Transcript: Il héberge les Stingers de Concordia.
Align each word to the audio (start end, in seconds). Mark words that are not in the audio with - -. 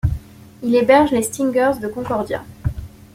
Il 0.63 0.73
héberge 0.75 1.11
les 1.11 1.21
Stingers 1.21 1.77
de 1.79 1.87
Concordia. 1.87 2.43